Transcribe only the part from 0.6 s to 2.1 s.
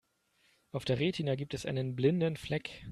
Auf der Retina gibt es einen